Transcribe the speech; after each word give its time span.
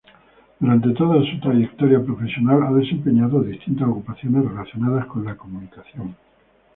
Durante 0.59 0.95
toda 0.95 1.19
su 1.29 1.39
trayectoria 1.39 2.03
profesional 2.03 2.63
ha 2.63 2.71
desempeñado 2.71 3.43
distintas 3.43 3.87
ocupaciones 3.87 4.45
relacionadas 4.49 5.05
con 5.05 5.23
la 5.23 5.35
comunicación. 5.37 6.15